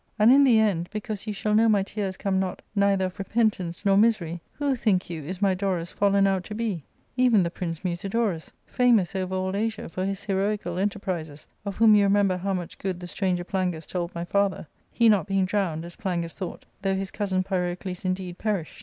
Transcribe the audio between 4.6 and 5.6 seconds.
think you, is my